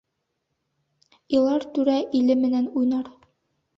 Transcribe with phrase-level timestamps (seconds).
[1.39, 3.13] Илар түрә иле менән уйнар.